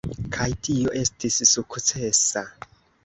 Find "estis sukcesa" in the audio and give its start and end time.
1.01-2.45